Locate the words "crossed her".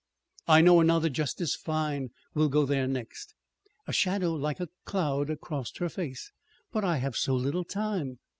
5.41-5.89